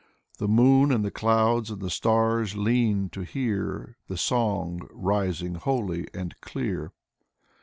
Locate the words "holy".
5.53-6.07